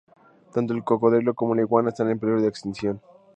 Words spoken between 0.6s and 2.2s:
el cocodrilo como la iguana están en